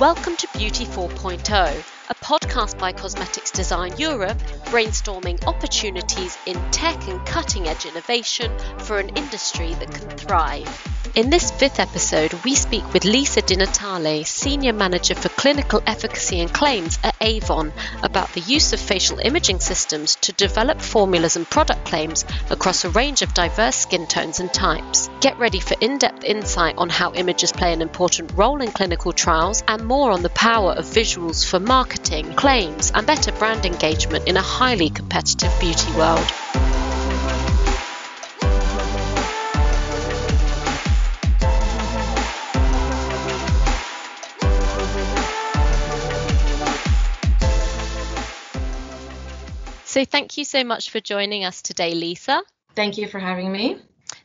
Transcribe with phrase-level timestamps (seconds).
[0.00, 4.38] Welcome to Beauty 4.0, a podcast by Cosmetics Design Europe,
[4.72, 10.89] brainstorming opportunities in tech and cutting edge innovation for an industry that can thrive.
[11.16, 16.54] In this fifth episode, we speak with Lisa DiNatale, Senior Manager for Clinical Efficacy and
[16.54, 17.72] Claims at Avon,
[18.04, 22.90] about the use of facial imaging systems to develop formulas and product claims across a
[22.90, 25.10] range of diverse skin tones and types.
[25.20, 29.12] Get ready for in depth insight on how images play an important role in clinical
[29.12, 34.28] trials and more on the power of visuals for marketing, claims, and better brand engagement
[34.28, 36.79] in a highly competitive beauty world.
[50.00, 52.42] So, thank you so much for joining us today, Lisa.
[52.74, 53.76] Thank you for having me.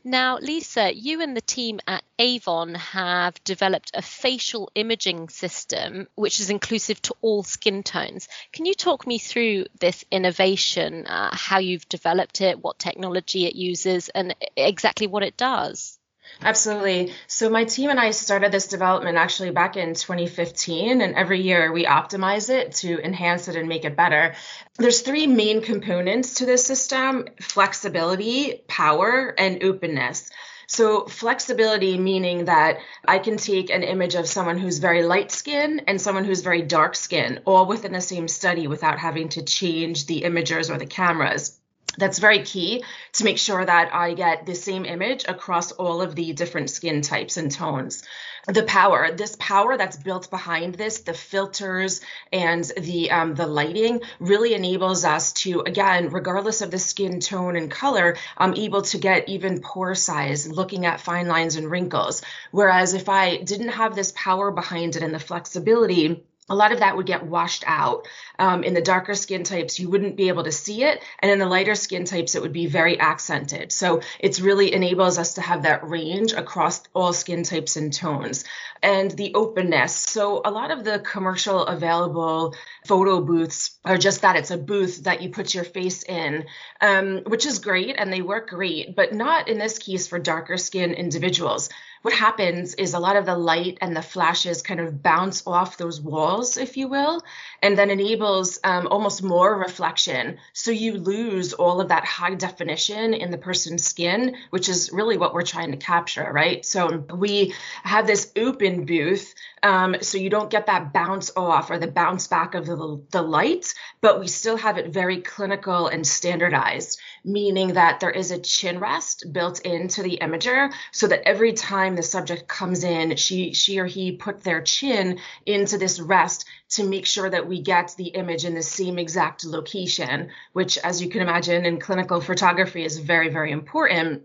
[0.06, 6.40] Now, Lisa, you and the team at Avon have developed a facial imaging system which
[6.40, 8.30] is inclusive to all skin tones.
[8.54, 13.56] Can you talk me through this innovation, uh, how you've developed it, what technology it
[13.56, 15.95] uses, and exactly what it does?
[16.42, 17.14] Absolutely.
[17.28, 21.72] So my team and I started this development actually back in 2015 and every year
[21.72, 24.36] we optimize it to enhance it and make it better.
[24.78, 30.30] There's three main components to this system, flexibility, power, and openness.
[30.68, 35.82] So flexibility meaning that I can take an image of someone who's very light skin
[35.88, 40.08] and someone who's very dark skin all within the same study without having to change
[40.08, 41.60] the imagers or the cameras
[41.98, 46.16] that's very key to make sure that I get the same image across all of
[46.16, 48.04] the different skin types and tones.
[48.48, 52.02] The power, this power that's built behind this, the filters
[52.32, 57.56] and the um, the lighting really enables us to, again, regardless of the skin tone
[57.56, 62.22] and color, I'm able to get even pore size, looking at fine lines and wrinkles.
[62.52, 66.80] Whereas if I didn't have this power behind it and the flexibility, a lot of
[66.80, 68.08] that would get washed out.
[68.38, 71.02] Um, in the darker skin types, you wouldn't be able to see it.
[71.20, 73.72] And in the lighter skin types, it would be very accented.
[73.72, 78.44] So it's really enables us to have that range across all skin types and tones.
[78.84, 79.96] And the openness.
[79.96, 82.54] So a lot of the commercial available
[82.86, 86.46] photo booths are just that it's a booth that you put your face in,
[86.80, 90.58] um, which is great and they work great, but not in this case for darker
[90.58, 91.70] skin individuals
[92.06, 95.76] what happens is a lot of the light and the flashes kind of bounce off
[95.76, 97.24] those walls, if you will,
[97.64, 100.38] and then enables um, almost more reflection.
[100.54, 105.18] So you lose all of that high definition in the person's skin, which is really
[105.18, 106.64] what we're trying to capture, right?
[106.64, 109.34] So we have this open booth.
[109.64, 113.24] Um, so you don't get that bounce off or the bounce back of the, the
[113.24, 118.40] light, but we still have it very clinical and standardized meaning that there is a
[118.40, 123.54] chin rest built into the imager so that every time the subject comes in, she,
[123.54, 127.94] she or he put their chin into this rest to make sure that we get
[127.98, 132.84] the image in the same exact location, which, as you can imagine, in clinical photography
[132.84, 134.24] is very, very important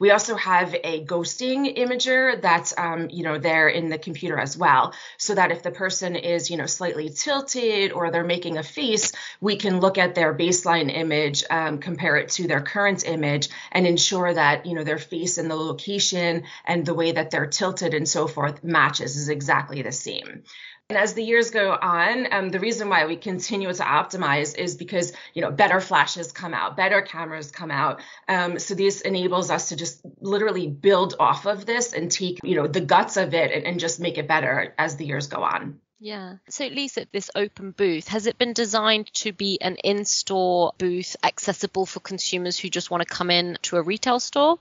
[0.00, 4.56] we also have a ghosting imager that's, um, you know, there in the computer as
[4.56, 8.62] well, so that if the person is, you know, slightly tilted or they're making a
[8.62, 13.48] face, we can look at their baseline image, um, compare it to their current image,
[13.70, 17.46] and ensure that, you know, their face and the location and the way that they're
[17.46, 20.42] tilted and so forth matches is exactly the same.
[20.90, 24.74] And as the years go on, um, the reason why we continue to optimize is
[24.74, 28.02] because you know better flashes come out, better cameras come out.
[28.26, 32.56] Um, so this enables us to just literally build off of this and take you
[32.56, 35.44] know the guts of it and, and just make it better as the years go
[35.44, 35.78] on.
[36.00, 36.36] Yeah.
[36.48, 41.14] So, Lisa, this open booth, has it been designed to be an in store booth
[41.22, 44.58] accessible for consumers who just want to come in to a retail store?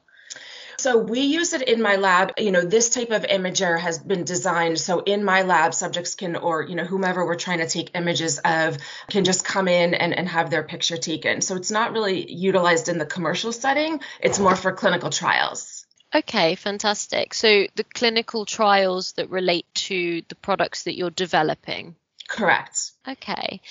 [0.79, 2.34] So we use it in my lab.
[2.38, 6.35] You know, this type of imager has been designed so in my lab, subjects can,
[6.35, 8.78] or, you know, whomever we're trying to take images of
[9.09, 11.42] can just come in and, and have their picture taken.
[11.42, 15.86] So it's not really utilized in the commercial setting, it's more for clinical trials.
[16.15, 17.33] Okay, fantastic.
[17.33, 21.95] So the clinical trials that relate to the products that you're developing?
[22.27, 22.92] Correct.
[23.07, 23.62] Okay.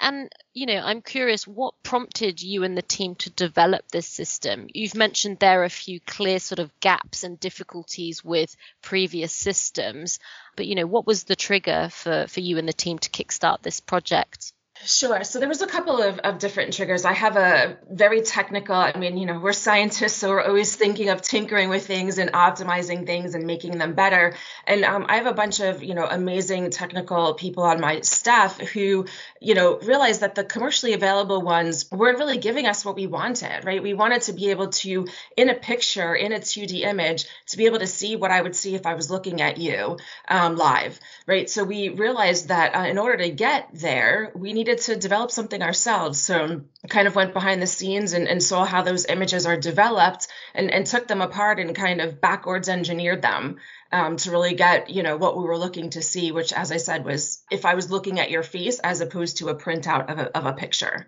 [0.00, 4.66] And, you know, I'm curious what prompted you and the team to develop this system?
[4.72, 10.18] You've mentioned there are a few clear sort of gaps and difficulties with previous systems,
[10.56, 13.62] but, you know, what was the trigger for, for you and the team to kickstart
[13.62, 14.52] this project?
[14.82, 15.22] Sure.
[15.24, 17.04] So there was a couple of, of different triggers.
[17.04, 21.08] I have a very technical, I mean, you know, we're scientists, so we're always thinking
[21.08, 24.34] of tinkering with things and optimizing things and making them better.
[24.66, 28.58] And um, I have a bunch of, you know, amazing technical people on my staff
[28.58, 29.06] who,
[29.40, 33.64] you know, realized that the commercially available ones weren't really giving us what we wanted,
[33.64, 33.82] right?
[33.82, 35.06] We wanted to be able to,
[35.36, 38.56] in a picture, in a 2D image, to be able to see what I would
[38.56, 39.98] see if I was looking at you
[40.28, 41.48] um, live, right?
[41.48, 45.30] So we realized that uh, in order to get there, we need needed to develop
[45.30, 46.20] something ourselves.
[46.20, 50.28] So kind of went behind the scenes and, and saw how those images are developed
[50.54, 53.56] and, and took them apart and kind of backwards engineered them
[53.92, 56.78] um, to really get, you know, what we were looking to see, which as I
[56.78, 60.18] said was if I was looking at your face as opposed to a printout of
[60.18, 61.06] a, of a picture.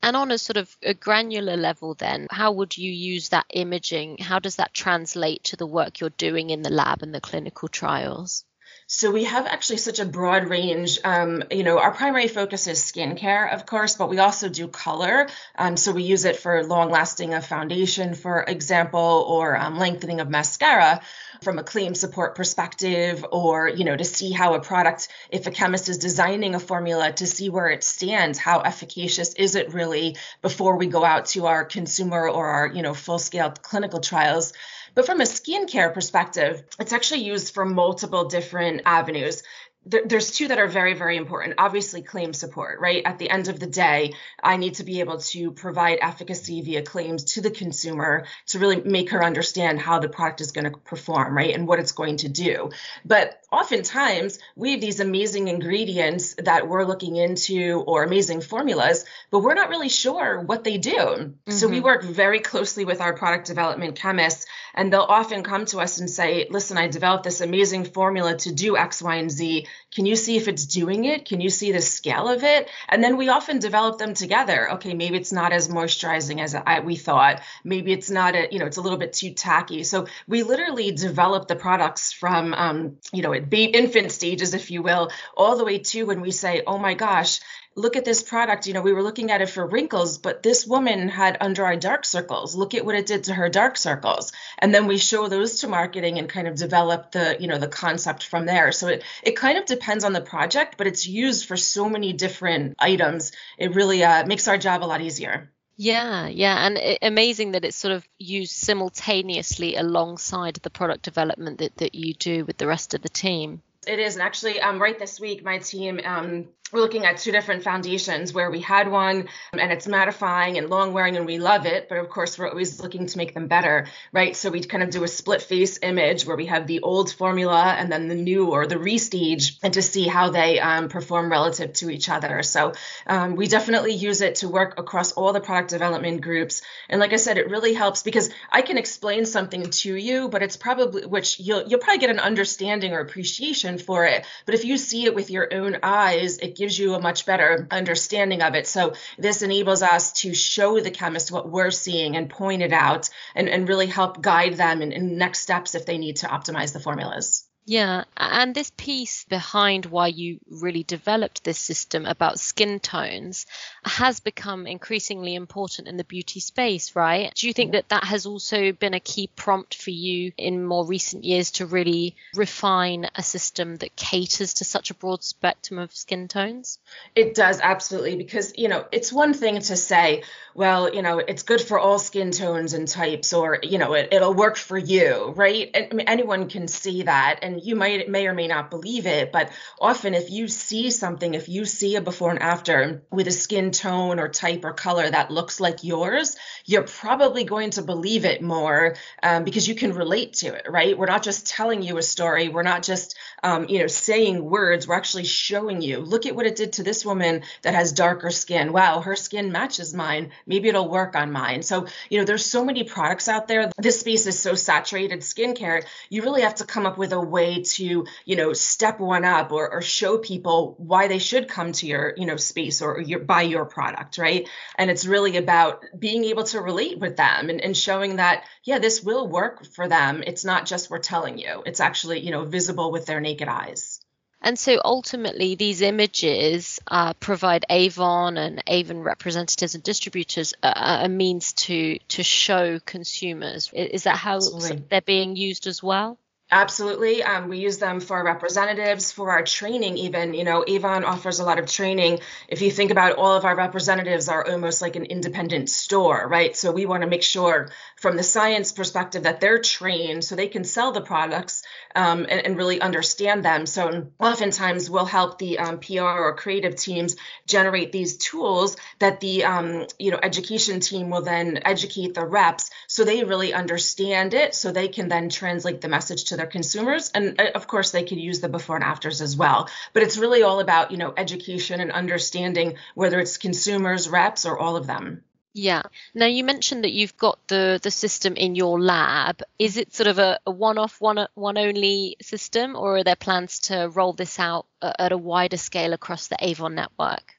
[0.00, 4.18] And on a sort of a granular level, then, how would you use that imaging?
[4.18, 7.66] How does that translate to the work you're doing in the lab and the clinical
[7.66, 8.44] trials?
[8.90, 10.98] So we have actually such a broad range.
[11.04, 15.28] Um, you know, our primary focus is skincare, of course, but we also do color.
[15.58, 20.20] Um, so we use it for long lasting of foundation, for example, or um, lengthening
[20.20, 21.02] of mascara
[21.42, 25.50] from a claim support perspective, or, you know, to see how a product, if a
[25.50, 30.16] chemist is designing a formula to see where it stands, how efficacious is it really
[30.40, 34.54] before we go out to our consumer or our, you know, full scale clinical trials.
[34.94, 39.42] But from a skincare perspective, it's actually used for multiple different avenues.
[39.84, 41.54] There's two that are very very important.
[41.56, 43.02] Obviously claim support right?
[43.06, 44.12] At the end of the day
[44.42, 48.82] i need to be able to provide efficacy via claims to the consumer to really
[48.82, 52.18] make her understand how the product is going to perform right and what it's going
[52.18, 52.70] to do.
[53.04, 59.40] But oftentimes we have these amazing ingredients that we're looking into or amazing formulas but
[59.40, 61.50] we're not really sure what they do mm-hmm.
[61.50, 61.84] so we mm-hmm.
[61.84, 66.10] work very closely with our product development chemists and they'll often come to us and
[66.10, 70.16] say listen i developed this amazing formula to do x y and z can you
[70.16, 71.24] see if it's doing it?
[71.24, 72.68] Can you see the scale of it?
[72.88, 74.72] And then we often develop them together.
[74.74, 77.42] Okay, maybe it's not as moisturizing as I, we thought.
[77.64, 79.82] Maybe it's not a, you know, it's a little bit too tacky.
[79.82, 85.10] So we literally develop the products from, um, you know, infant stages, if you will,
[85.36, 87.40] all the way to when we say, oh my gosh,
[87.78, 88.66] look at this product.
[88.66, 91.76] You know, we were looking at it for wrinkles, but this woman had under eye
[91.76, 92.54] dark circles.
[92.54, 94.32] Look at what it did to her dark circles.
[94.58, 97.68] And then we show those to marketing and kind of develop the, you know, the
[97.68, 98.72] concept from there.
[98.72, 102.12] So it, it kind of depends on the project, but it's used for so many
[102.12, 103.32] different items.
[103.56, 105.50] It really uh, makes our job a lot easier.
[105.80, 111.58] Yeah, yeah, and it, amazing that it's sort of used simultaneously alongside the product development
[111.58, 113.62] that, that you do with the rest of the team.
[113.88, 117.32] It is, and actually, um, right this week, my team um, we're looking at two
[117.32, 121.64] different foundations where we had one and it's mattifying and long wearing and we love
[121.64, 124.36] it but of course we're always looking to make them better right?
[124.36, 127.74] So we kind of do a split face image where we have the old formula
[127.78, 131.72] and then the new or the restage and to see how they um, perform relative
[131.74, 132.42] to each other.
[132.42, 132.72] So
[133.06, 136.62] um, we definitely use it to work across all the product development groups.
[136.88, 140.42] And like i said it really helps because i can explain something to you but
[140.42, 144.64] it's probably which you'll you'll probably get an understanding or appreciation for it but if
[144.64, 148.54] you see it with your own eyes it gives you a much better understanding of
[148.54, 148.66] it.
[148.66, 153.08] So this enables us to show the chemist what we're seeing and point it out
[153.34, 156.72] and, and really help guide them in, in next steps if they need to optimize
[156.72, 157.47] the formulas.
[157.68, 163.44] Yeah, and this piece behind why you really developed this system about skin tones
[163.84, 167.30] has become increasingly important in the beauty space, right?
[167.34, 167.76] Do you think mm-hmm.
[167.76, 171.66] that that has also been a key prompt for you in more recent years to
[171.66, 176.78] really refine a system that caters to such a broad spectrum of skin tones?
[177.14, 180.22] It does, absolutely, because, you know, it's one thing to say,
[180.54, 184.08] well, you know, it's good for all skin tones and types, or, you know, it,
[184.10, 185.70] it'll work for you, right?
[185.74, 187.40] And I mean, anyone can see that.
[187.42, 189.50] And you might may or may not believe it, but
[189.80, 193.70] often if you see something, if you see a before and after with a skin
[193.70, 198.42] tone or type or color that looks like yours, you're probably going to believe it
[198.42, 200.96] more um, because you can relate to it, right?
[200.96, 202.48] We're not just telling you a story.
[202.48, 204.86] We're not just, um, you know, saying words.
[204.86, 205.98] We're actually showing you.
[205.98, 208.72] Look at what it did to this woman that has darker skin.
[208.72, 210.30] Wow, her skin matches mine.
[210.46, 211.62] Maybe it'll work on mine.
[211.62, 213.70] So, you know, there's so many products out there.
[213.78, 215.84] This space is so saturated skincare.
[216.10, 219.52] You really have to come up with a way to, you know, step one up
[219.52, 223.20] or, or show people why they should come to your, you know, space or your,
[223.20, 224.48] buy your product, right?
[224.76, 228.78] And it's really about being able to relate with them and, and showing that, yeah,
[228.78, 230.22] this will work for them.
[230.26, 234.00] It's not just we're telling you, it's actually, you know, visible with their naked eyes.
[234.40, 241.08] And so ultimately, these images uh, provide Avon and Avon representatives and distributors a, a,
[241.08, 243.72] means to to show consumers.
[243.72, 244.84] Is that how Absolutely.
[244.90, 246.18] they're being used as well?
[246.50, 247.22] Absolutely.
[247.22, 250.32] Um, we use them for representatives, for our training, even.
[250.32, 252.20] You know, Avon offers a lot of training.
[252.48, 256.56] If you think about all of our representatives are almost like an independent store, right?
[256.56, 260.48] So we want to make sure from the science perspective that they're trained so they
[260.48, 261.64] can sell the products
[261.94, 263.66] um, and, and, really understand them.
[263.66, 269.44] So oftentimes we'll help the um, PR or creative teams generate these tools that the
[269.44, 274.54] um, you know education team will then educate the reps so they really understand it
[274.54, 278.04] so they can then translate the message to their consumers and uh, of course they
[278.04, 281.12] could use the before and afters as well but it's really all about you know
[281.16, 285.22] education and understanding whether it's consumers reps or all of them
[285.54, 285.82] yeah.
[286.14, 289.42] Now you mentioned that you've got the the system in your lab.
[289.58, 293.58] Is it sort of a, a one-off, one one only system, or are there plans
[293.60, 297.37] to roll this out at a wider scale across the Avon network?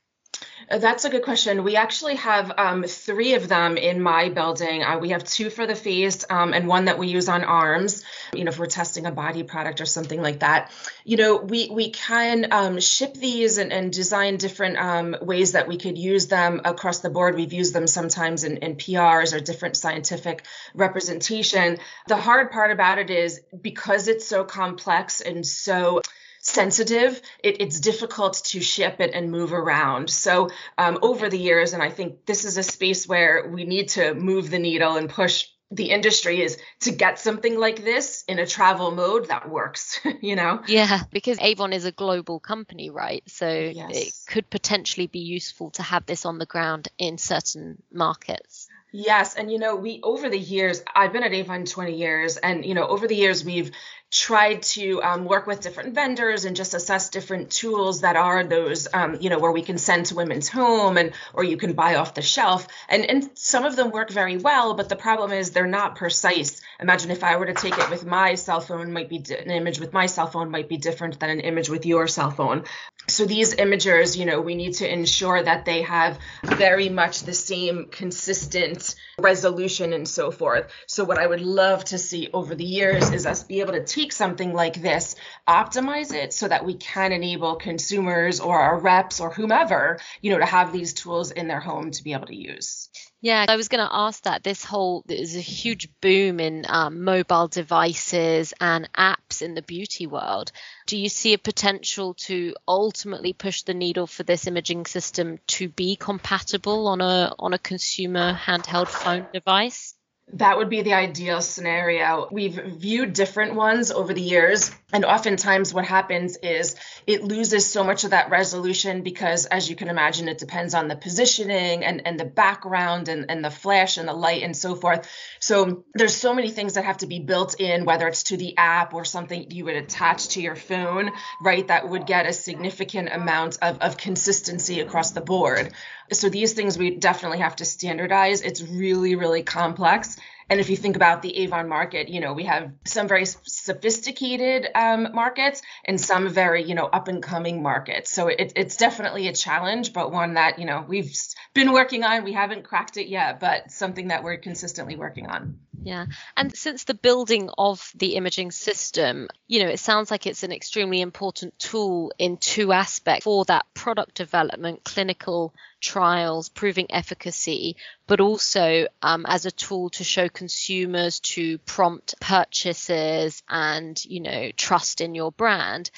[0.69, 1.63] Uh, that's a good question.
[1.63, 4.83] We actually have um, three of them in my building.
[4.83, 8.03] Uh, we have two for the face um, and one that we use on arms.
[8.33, 10.71] You know, if we're testing a body product or something like that.
[11.03, 15.67] You know, we we can um, ship these and, and design different um, ways that
[15.67, 17.35] we could use them across the board.
[17.35, 21.77] We've used them sometimes in, in PRs or different scientific representation.
[22.07, 26.01] The hard part about it is because it's so complex and so
[26.49, 30.09] sensitive, it, it's difficult to ship it and move around.
[30.09, 33.89] So um, over the years, and I think this is a space where we need
[33.89, 38.39] to move the needle and push the industry is to get something like this in
[38.39, 40.61] a travel mode that works, you know?
[40.67, 43.23] Yeah, because Avon is a global company, right?
[43.27, 43.91] So yes.
[43.91, 48.67] it could potentially be useful to have this on the ground in certain markets.
[48.91, 52.65] Yes, and you know, we over the years, I've been at Avon 20 years, and
[52.65, 53.71] you know, over the years we've
[54.11, 58.87] tried to um, work with different vendors and just assess different tools that are those
[58.93, 61.95] um, you know where we can send to women's home and or you can buy
[61.95, 62.67] off the shelf.
[62.87, 66.61] And and some of them work very well but the problem is they're not precise.
[66.79, 69.79] Imagine if i were to take it with my cell phone might be an image
[69.79, 72.63] with my cell phone might be different than an image with your cell phone
[73.09, 77.33] so these imagers you know we need to ensure that they have very much the
[77.33, 80.71] same consistent resolution and so forth.
[80.87, 83.83] So what i would love to see over the years is us be able to
[83.83, 85.15] take something like this
[85.47, 90.39] optimize it so that we can enable consumers or our reps or whomever you know
[90.39, 92.89] to have these tools in their home to be able to use
[93.21, 94.43] yeah, I was going to ask that.
[94.43, 100.07] This whole there's a huge boom in um, mobile devices and apps in the beauty
[100.07, 100.53] world.
[100.87, 105.67] Do you see a potential to ultimately push the needle for this imaging system to
[105.67, 109.98] be compatible on a on a consumer handheld phone device?
[110.33, 112.27] That would be the ideal scenario.
[112.31, 116.75] We've viewed different ones over the years, and oftentimes what happens is
[117.07, 120.87] it loses so much of that resolution because, as you can imagine, it depends on
[120.87, 124.75] the positioning and, and the background and, and the flash and the light and so
[124.75, 125.09] forth.
[125.39, 128.55] So there's so many things that have to be built in, whether it's to the
[128.55, 131.67] app or something you would attach to your phone, right?
[131.67, 135.73] That would get a significant amount of, of consistency across the board.
[136.11, 138.41] So these things we definitely have to standardize.
[138.41, 140.17] It's really, really complex.
[140.49, 144.67] And if you think about the Avon market, you know, we have some very sophisticated
[144.73, 148.11] um, markets and some very, you know, up and coming markets.
[148.11, 151.13] So it, it's definitely a challenge, but one that, you know, we've
[151.53, 152.23] been working on.
[152.23, 155.59] We haven't cracked it yet, but something that we're consistently working on.
[155.81, 156.07] Yeah.
[156.35, 160.51] And since the building of the imaging system, you know, it sounds like it's an
[160.51, 167.77] extremely important tool in two aspects for that product development, clinical trials, proving efficacy,
[168.07, 174.51] but also um, as a tool to show consumers to prompt purchases and, you know,
[174.55, 175.91] trust in your brand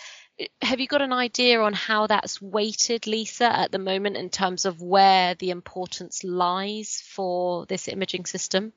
[0.61, 4.65] have you got an idea on how that's weighted, Lisa, at the moment in terms
[4.65, 8.73] of where the importance lies for this imaging system?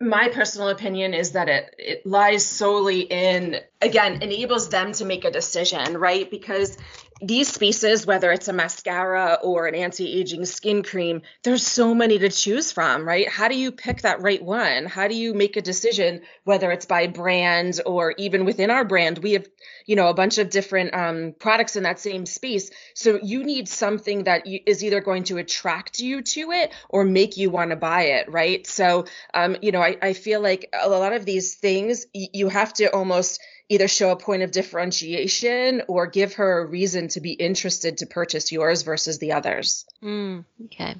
[0.00, 5.24] My personal opinion is that it, it lies solely in, again, enables them to make
[5.24, 6.28] a decision, right?
[6.30, 6.76] Because
[7.20, 12.18] these spaces, whether it's a mascara or an anti aging skin cream, there's so many
[12.18, 13.28] to choose from, right?
[13.28, 14.86] How do you pick that right one?
[14.86, 19.18] How do you make a decision, whether it's by brand or even within our brand?
[19.18, 19.46] We have,
[19.86, 22.70] you know, a bunch of different um, products in that same space.
[22.94, 27.36] So you need something that is either going to attract you to it or make
[27.36, 28.66] you want to buy it, right?
[28.66, 32.72] So, um, you know, I, I feel like a lot of these things you have
[32.74, 37.32] to almost either show a point of differentiation or give her a reason to be
[37.32, 39.86] interested to purchase yours versus the others.
[40.02, 40.94] Mm, okay.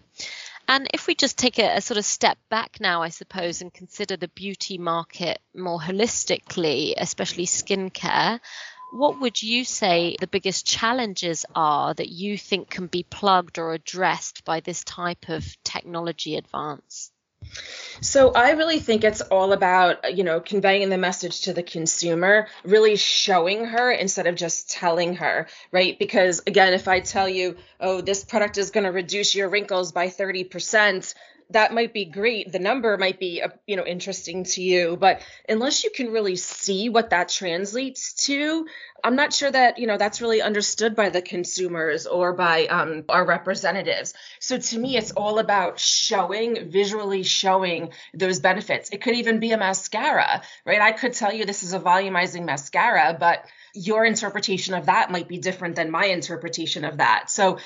[0.66, 3.73] And if we just take a, a, sort of step back now, I suppose, and
[3.73, 8.40] consider the beauty market more holistically, especially skincare,
[8.92, 13.75] what would you say the biggest challenges are that you think can be plugged or
[13.75, 17.11] addressed by this type of technology advance?
[18.00, 22.49] So I really think it's all about, you know, conveying the message to the consumer,
[22.64, 25.99] really showing her instead of just telling her, right?
[25.99, 29.92] Because again, if I tell you, oh, this product is going to reduce your wrinkles
[29.92, 31.14] by 30%,
[31.50, 32.50] that might be great.
[32.50, 36.36] The number might be uh, you know interesting to you but unless you can really
[36.36, 38.66] see what that translates to
[39.02, 43.04] i'm not sure that you know that's really understood by the consumers or by um,
[43.08, 44.14] our representatives.
[44.40, 48.90] So to me it's all about showing visually showing those benefits.
[48.90, 50.80] It could even be a mascara right?
[50.80, 55.26] I could tell you this is a volumizing mascara but your interpretation of that might
[55.26, 57.28] be different than my interpretation of that.
[57.28, 57.58] So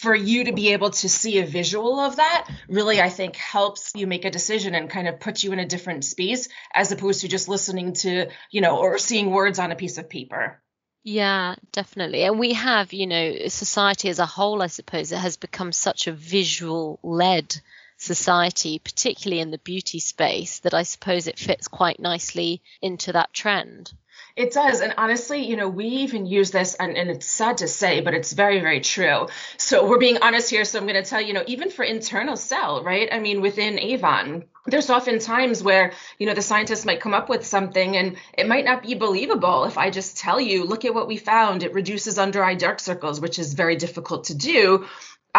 [0.00, 3.92] for you to be able to see a visual of that really i think helps
[3.94, 7.22] you make a decision and kind of puts you in a different space as opposed
[7.22, 10.60] to just listening to you know or seeing words on a piece of paper
[11.04, 12.24] yeah, definitely.
[12.24, 16.06] And we have, you know, society as a whole, I suppose, it has become such
[16.06, 17.58] a visual led
[17.98, 23.34] society, particularly in the beauty space, that I suppose it fits quite nicely into that
[23.34, 23.92] trend.
[24.36, 24.80] It does.
[24.80, 28.14] And honestly, you know, we even use this, and, and it's sad to say, but
[28.14, 29.26] it's very, very true.
[29.56, 30.64] So we're being honest here.
[30.64, 33.08] So I'm going to tell you, know, even for internal sell, right?
[33.10, 37.28] I mean, within Avon, there's often times where you know the scientists might come up
[37.28, 40.94] with something and it might not be believable if i just tell you look at
[40.94, 44.86] what we found it reduces under eye dark circles which is very difficult to do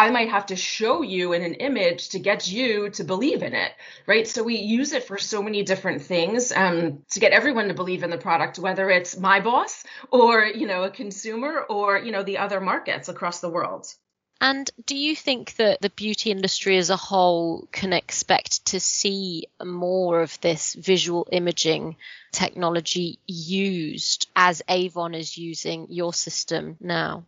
[0.00, 3.52] I might have to show you in an image to get you to believe in
[3.52, 3.72] it,
[4.06, 4.26] right?
[4.26, 8.02] So we use it for so many different things um, to get everyone to believe
[8.02, 12.22] in the product, whether it's my boss or you know a consumer or you know
[12.22, 13.94] the other markets across the world.
[14.40, 19.48] And do you think that the beauty industry as a whole can expect to see
[19.62, 21.96] more of this visual imaging
[22.32, 27.26] technology used as Avon is using your system now?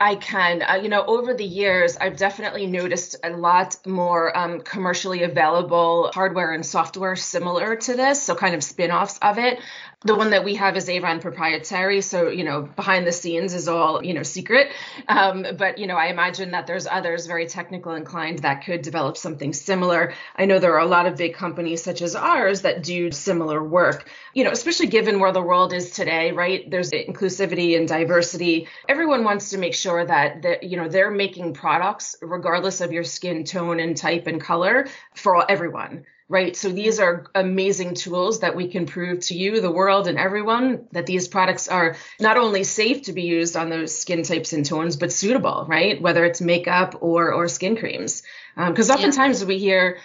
[0.00, 0.62] I can.
[0.62, 6.10] Uh, you know, over the years, I've definitely noticed a lot more um, commercially available
[6.14, 9.60] hardware and software similar to this, so kind of spin offs of it
[10.02, 12.00] the one that we have is Avon proprietary.
[12.00, 14.68] So, you know, behind the scenes is all, you know, secret.
[15.08, 19.18] Um, but, you know, I imagine that there's others very technical inclined that could develop
[19.18, 20.14] something similar.
[20.36, 23.62] I know there are a lot of big companies such as ours that do similar
[23.62, 26.70] work, you know, especially given where the world is today, right?
[26.70, 28.68] There's inclusivity and diversity.
[28.88, 33.04] Everyone wants to make sure that, that you know, they're making products regardless of your
[33.04, 36.54] skin tone and type and color for everyone right?
[36.54, 40.86] So these are amazing tools that we can prove to you, the world, and everyone
[40.92, 44.64] that these products are not only safe to be used on those skin types and
[44.64, 46.00] tones, but suitable, right?
[46.00, 48.22] Whether it's makeup or or skin creams,
[48.56, 49.48] because um, oftentimes yeah.
[49.48, 49.98] we hear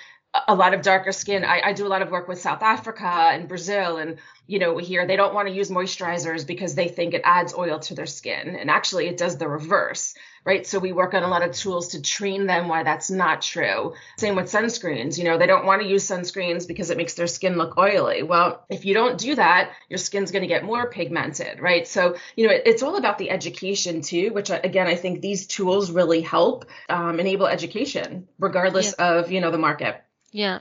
[0.47, 1.43] a lot of darker skin.
[1.43, 4.17] I, I, do a lot of work with South Africa and Brazil, and
[4.47, 7.53] you know, we hear they don't want to use moisturizers because they think it adds
[7.53, 10.13] oil to their skin, and actually, it does the reverse
[10.45, 10.65] right?
[10.65, 13.95] So we work on a lot of tools to train them why that's not true.
[14.17, 15.17] Same with sunscreens.
[15.17, 18.21] You know, they don't want to use sunscreens because it makes their skin look oily.
[18.21, 21.87] Well, if you don't do that, your skin's going to get more pigmented, right?
[21.87, 25.21] So, you know, it, it's all about the education too, which uh, again, I think
[25.21, 29.13] these tools really help um, enable education regardless yeah.
[29.13, 30.04] of, you know, the market.
[30.35, 30.59] Yeah.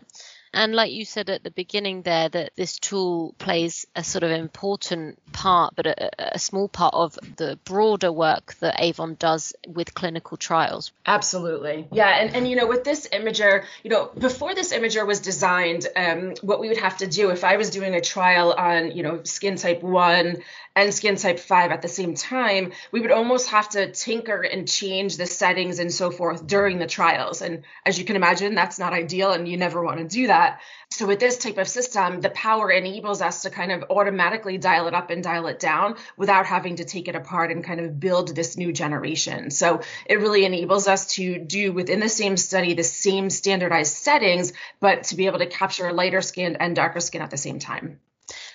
[0.54, 4.30] And like you said at the beginning there, that this tool plays a sort of
[4.30, 9.94] important part, but a, a, small part of the broader work that Avon does with
[9.94, 10.92] clinical trials.
[11.06, 11.88] Absolutely.
[11.90, 12.08] Yeah.
[12.08, 16.34] And, and you know, with this imager, you know, before this imager was designed, um,
[16.42, 19.24] what we would have to do if I was doing a trial on, you know,
[19.24, 20.42] skin type one
[20.76, 24.68] and skin type 5 at the same time, we would almost have to tinker and
[24.68, 27.42] change the settings and so forth during the trials.
[27.42, 30.43] And as you can imagine, that's not ideal and you never want to do that.
[30.90, 34.86] So with this type of system, the power enables us to kind of automatically dial
[34.86, 37.98] it up and dial it down without having to take it apart and kind of
[37.98, 39.50] build this new generation.
[39.50, 44.52] So it really enables us to do within the same study the same standardized settings,
[44.80, 47.98] but to be able to capture lighter skin and darker skin at the same time.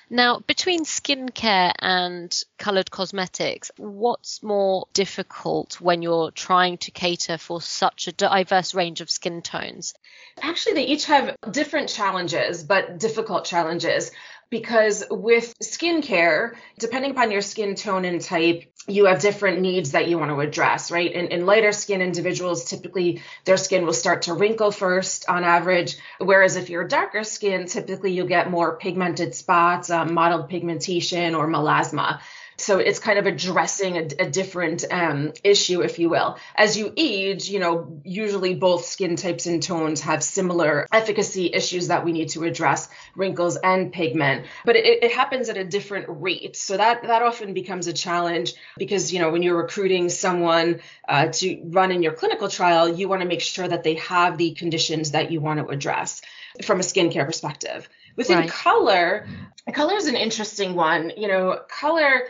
[0.10, 7.62] Now, between skincare and coloured cosmetics, what's more difficult when you're trying to cater for
[7.62, 9.94] such a diverse range of skin tones?
[10.42, 14.10] Actually, they each have different challenges, but difficult challenges
[14.50, 20.08] because with skincare, depending upon your skin tone and type, you have different needs that
[20.08, 21.12] you want to address, right?
[21.12, 25.98] In, in lighter skin individuals, typically their skin will start to wrinkle first on average,
[26.18, 31.48] whereas if you're darker skin, typically you'll get more pigmented spots, um, mottled pigmentation, or
[31.48, 32.20] melasma.
[32.60, 36.38] So it's kind of addressing a, a different um, issue, if you will.
[36.56, 41.88] As you age, you know, usually both skin types and tones have similar efficacy issues
[41.88, 46.06] that we need to address, wrinkles and pigment, but it, it happens at a different
[46.10, 46.56] rate.
[46.56, 51.28] So that that often becomes a challenge because you know when you're recruiting someone uh,
[51.28, 54.52] to run in your clinical trial, you want to make sure that they have the
[54.52, 56.22] conditions that you want to address
[56.64, 57.88] from a skincare perspective.
[58.16, 58.50] Within right.
[58.50, 59.28] color,
[59.74, 61.12] color is an interesting one.
[61.16, 62.24] You know, color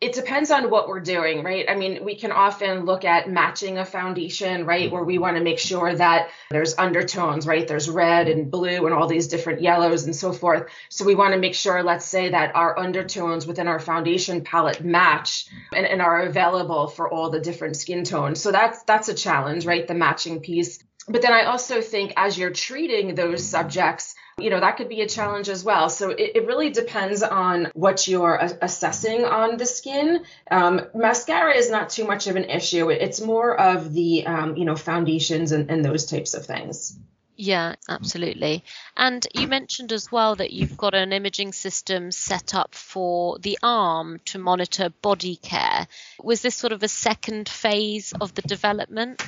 [0.00, 1.66] it depends on what we're doing, right?
[1.68, 4.90] I mean, we can often look at matching a foundation, right?
[4.90, 7.68] Where we want to make sure that there's undertones, right?
[7.68, 10.70] There's red and blue and all these different yellows and so forth.
[10.88, 14.82] So we want to make sure, let's say, that our undertones within our foundation palette
[14.82, 18.40] match and, and are available for all the different skin tones.
[18.40, 19.86] So that's that's a challenge, right?
[19.86, 20.78] The matching piece.
[21.08, 25.00] But then I also think as you're treating those subjects, you know, that could be
[25.02, 25.88] a challenge as well.
[25.88, 30.24] So it, it really depends on what you're a- assessing on the skin.
[30.50, 32.90] Um, mascara is not too much of an issue.
[32.90, 36.98] It's more of the, um, you know, foundations and, and those types of things.
[37.42, 38.64] Yeah, absolutely.
[38.98, 43.58] And you mentioned as well that you've got an imaging system set up for the
[43.62, 45.86] arm to monitor body care.
[46.22, 49.22] Was this sort of a second phase of the development?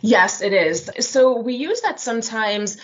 [0.00, 0.88] Yes, it is.
[1.00, 2.76] So we use that sometimes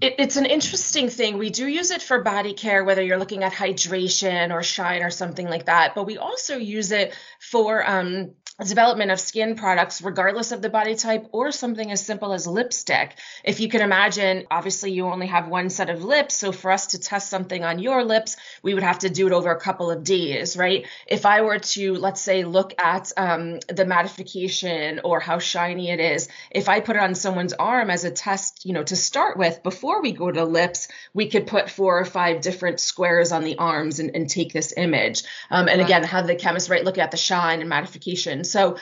[0.00, 1.38] it, it's an interesting thing.
[1.38, 5.10] We do use it for body care, whether you're looking at hydration or shine or
[5.10, 5.94] something like that.
[5.94, 8.32] But we also use it for um,
[8.64, 13.14] development of skin products, regardless of the body type, or something as simple as lipstick.
[13.44, 16.34] If you can imagine, obviously you only have one set of lips.
[16.34, 19.32] So for us to test something on your lips, we would have to do it
[19.34, 20.86] over a couple of days, right?
[21.06, 26.00] If I were to, let's say, look at um, the mattification or how shiny it
[26.00, 29.36] is, if I put it on someone's arm as a test, you know, to start
[29.36, 33.44] with, before we go to lips, we could put four or five different squares on
[33.44, 35.24] the arms and, and take this image.
[35.50, 38.76] Um, and again, have the chemist, right, look at the shine and mattification so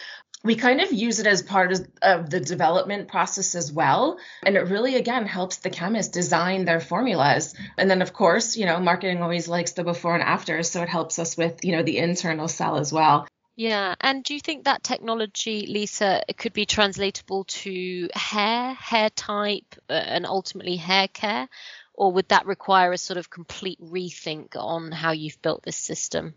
[0.44, 1.72] we kind of use it as part
[2.02, 4.18] of the development process as well.
[4.42, 7.54] And it really, again, helps the chemist design their formulas.
[7.78, 10.62] And then, of course, you know, marketing always likes the before and after.
[10.62, 13.26] So it helps us with, you know, the internal sell as well.
[13.56, 13.94] Yeah.
[14.00, 19.94] And do you think that technology, Lisa, could be translatable to hair, hair type, uh,
[19.94, 21.48] and ultimately hair care?
[21.94, 26.34] Or would that require a sort of complete rethink on how you've built this system?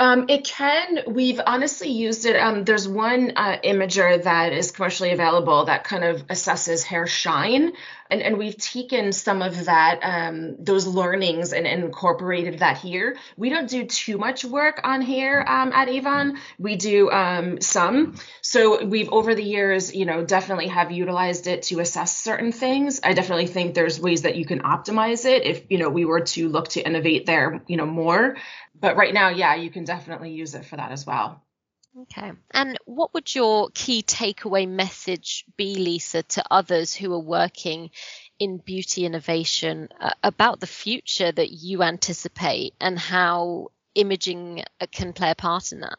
[0.00, 1.00] Um, it can.
[1.06, 2.36] We've honestly used it.
[2.36, 7.72] Um, there's one uh, imager that is commercially available that kind of assesses hair shine,
[8.10, 13.16] and, and we've taken some of that, um, those learnings, and, and, incorporated that here.
[13.36, 16.38] We don't do too much work on hair um, at Avon.
[16.58, 18.16] We do um, some.
[18.40, 23.00] So we've over the years, you know, definitely have utilized it to assess certain things.
[23.02, 26.20] I definitely think there's ways that you can optimize it if you know we were
[26.20, 28.36] to look to innovate there, you know, more
[28.80, 31.42] but right now, yeah, you can definitely use it for that as well.
[32.02, 32.32] Okay.
[32.50, 37.90] And what would your key takeaway message be, Lisa, to others who are working
[38.38, 45.12] in beauty innovation uh, about the future that you anticipate and how imaging uh, can
[45.12, 45.98] play a part in that?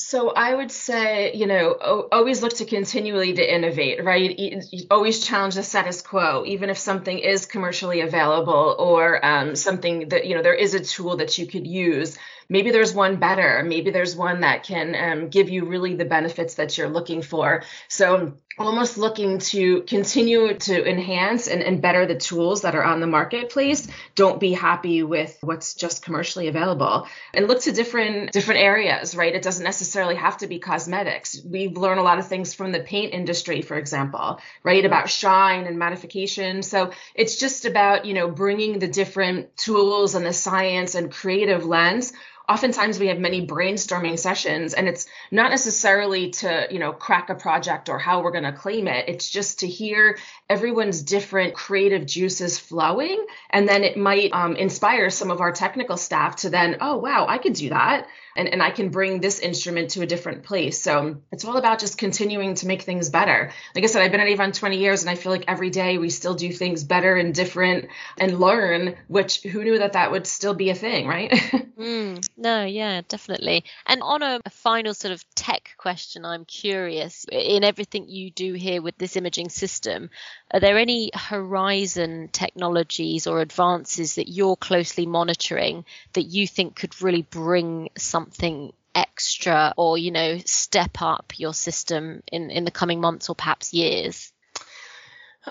[0.00, 1.72] So I would say, you know,
[2.10, 4.64] always look to continually to innovate, right?
[4.90, 10.26] Always challenge the status quo, even if something is commercially available or um, something that,
[10.26, 12.18] you know, there is a tool that you could use.
[12.48, 13.62] Maybe there's one better.
[13.64, 17.62] Maybe there's one that can um, give you really the benefits that you're looking for.
[17.88, 23.00] So almost looking to continue to enhance and, and better the tools that are on
[23.00, 27.06] the marketplace don't be happy with what's just commercially available.
[27.32, 29.34] And look to different different areas right?
[29.34, 31.40] It doesn't necessarily have to be cosmetics.
[31.44, 34.84] We've learned a lot of things from the paint industry for example right?
[34.84, 40.26] About shine and mattification so it's just about you know bringing the different tools and
[40.26, 42.12] the science and creative lens
[42.50, 47.34] oftentimes we have many brainstorming sessions and it's not necessarily to you know crack a
[47.36, 52.04] project or how we're going to claim it it's just to hear everyone's different creative
[52.04, 56.78] juices flowing and then it might um, inspire some of our technical staff to then
[56.80, 60.06] oh wow i could do that and, and I can bring this instrument to a
[60.06, 60.80] different place.
[60.80, 63.52] So it's all about just continuing to make things better.
[63.74, 65.98] Like I said, I've been at Avon 20 years and I feel like every day
[65.98, 70.26] we still do things better and different and learn, which who knew that that would
[70.26, 71.30] still be a thing, right?
[71.78, 73.64] mm, no, yeah, definitely.
[73.86, 78.54] And on a, a final sort of tech question, I'm curious in everything you do
[78.54, 80.08] here with this imaging system,
[80.50, 87.02] are there any horizon technologies or advances that you're closely monitoring that you think could
[87.02, 93.00] really bring something extra or you know step up your system in in the coming
[93.00, 94.32] months or perhaps years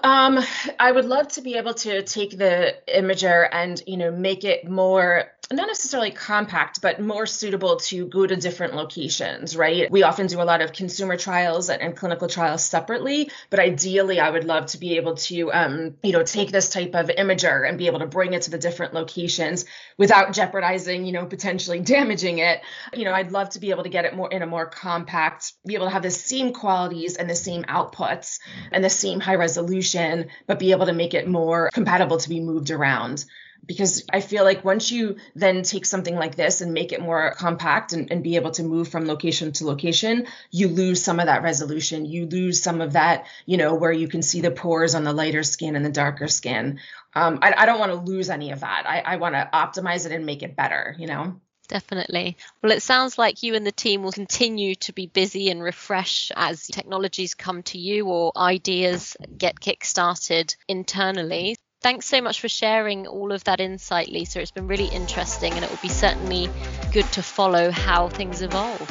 [0.03, 0.39] um,
[0.79, 4.69] I would love to be able to take the imager and you know make it
[4.69, 9.89] more not necessarily compact, but more suitable to go to different locations, right?
[9.89, 14.19] We often do a lot of consumer trials and, and clinical trials separately, but ideally,
[14.19, 17.67] I would love to be able to, um, you know, take this type of imager
[17.67, 19.65] and be able to bring it to the different locations
[19.97, 22.61] without jeopardizing, you know, potentially damaging it.
[22.93, 25.53] You know, I'd love to be able to get it more in a more compact,
[25.65, 28.39] be able to have the same qualities and the same outputs
[28.71, 32.39] and the same high resolution, but be able to make it more compatible to be
[32.39, 33.25] moved around
[33.65, 37.33] because I feel like once you then take something like this and make it more
[37.37, 41.27] compact and, and, be able to move from location to location, you lose some of
[41.27, 42.05] that resolution.
[42.05, 45.13] You lose some of that, you know, where you can see the pores on the
[45.13, 46.79] lighter skin and the darker skin.
[47.13, 48.83] Um, I, I, don't want to lose any of that.
[48.87, 51.39] I, I want to optimize it and make it better, you know?
[51.67, 52.37] Definitely.
[52.61, 56.31] Well, it sounds like you and the team will continue to be busy and refresh
[56.35, 61.57] as technologies come to you or ideas get kick-started internally.
[61.81, 64.41] Thanks so much for sharing all of that insight, Lisa.
[64.41, 66.49] It's been really interesting and it will be certainly
[66.91, 68.81] good to follow how things evolve.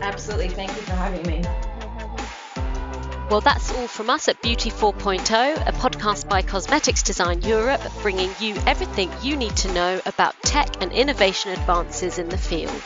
[0.00, 0.50] Absolutely.
[0.50, 1.42] Thank you for having me.
[3.28, 8.30] Well, that's all from us at Beauty 4.0, a podcast by Cosmetics Design Europe, bringing
[8.38, 12.80] you everything you need to know about tech and innovation advances in the field.